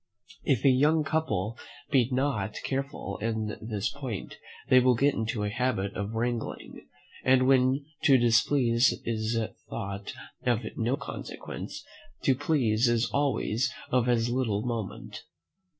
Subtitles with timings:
[0.43, 1.59] If a young couple
[1.91, 6.87] be not careful in this point they will get into a habit of wrangling;
[7.23, 9.37] and when to displease is
[9.69, 11.85] thought of no consequence,
[12.23, 15.21] to please is always of as little moment.